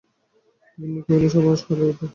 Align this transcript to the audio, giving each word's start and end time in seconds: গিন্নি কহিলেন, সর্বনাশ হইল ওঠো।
গিন্নি 0.77 0.99
কহিলেন, 1.05 1.29
সর্বনাশ 1.33 1.61
হইল 1.67 1.81
ওঠো। 1.89 2.05